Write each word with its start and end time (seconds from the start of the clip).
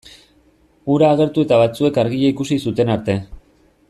Hura 0.93 1.09
agertu 1.15 1.45
eta 1.47 1.59
batzuek 1.65 2.01
argia 2.05 2.33
ikusi 2.37 2.59
zuten 2.69 2.91
arte. 2.99 3.19